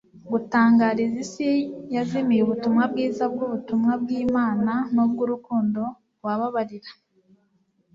[0.31, 1.47] gutangariza isi
[1.95, 3.73] yazimiye ubutumwa bwiza bw'ubuntu
[4.03, 5.81] bw'Imana n'ubw'urukundo
[6.21, 6.91] wbabarira.